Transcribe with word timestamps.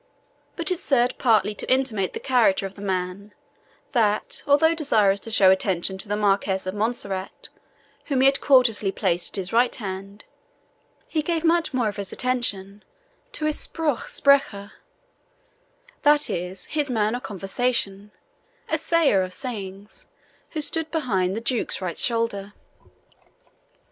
But 0.55 0.71
it 0.71 0.79
served 0.79 1.19
partly 1.19 1.53
to 1.53 1.71
intimate 1.71 2.13
the 2.13 2.19
character 2.19 2.65
of 2.65 2.73
the 2.73 2.81
man, 2.81 3.35
that, 3.91 4.41
although 4.47 4.73
desirous 4.73 5.19
to 5.19 5.29
show 5.29 5.51
attention 5.51 5.99
to 5.99 6.07
the 6.07 6.15
Marquis 6.17 6.65
of 6.67 6.73
Montserrat, 6.73 7.49
whom 8.05 8.21
he 8.21 8.25
had 8.25 8.41
courteously 8.41 8.93
placed 8.93 9.29
at 9.29 9.35
his 9.35 9.53
right 9.53 9.75
hand, 9.75 10.23
he 11.07 11.21
gave 11.21 11.43
much 11.43 11.71
more 11.71 11.87
of 11.87 11.97
his 11.97 12.11
attention 12.11 12.83
to 13.33 13.45
his 13.45 13.59
SPRUCH 13.59 14.07
SPRECHER 14.11 14.71
that 16.01 16.31
is, 16.31 16.65
his 16.65 16.89
man 16.89 17.13
of 17.13 17.21
conversation, 17.21 18.09
or 18.71 18.77
SAYER 18.79 19.21
OF 19.21 19.31
SAYINGS 19.33 20.07
who 20.53 20.61
stood 20.61 20.89
behind 20.89 21.35
the 21.35 21.41
Duke's 21.41 21.79
right 21.79 21.99
shoulder. 21.99 22.53